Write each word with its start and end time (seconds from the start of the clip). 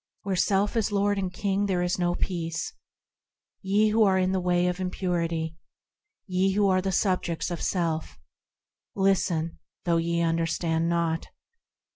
Where 0.23 0.35
self 0.35 0.75
is 0.75 0.91
lord 0.91 1.19
and 1.19 1.31
king 1.31 1.67
there 1.67 1.83
is 1.83 1.99
no 1.99 2.15
peace. 2.15 2.73
Ye 3.61 3.89
who 3.89 4.01
are 4.01 4.17
in 4.17 4.31
the 4.31 4.39
way 4.39 4.65
of 4.65 4.79
impurity, 4.79 5.57
Ye 6.25 6.53
who 6.53 6.67
are 6.69 6.81
the 6.81 6.91
subjects 6.91 7.51
of 7.51 7.61
self, 7.61 8.17
Listen, 8.95 9.59
though 9.85 9.97
ye 9.97 10.21
understand 10.21 10.89
not. 10.89 11.27